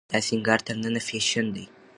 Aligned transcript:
دا 0.13 0.17
سينګار 0.27 0.59
تر 0.65 0.75
ننه 0.83 1.01
فېشن 1.07 1.45
دی. 1.55 1.65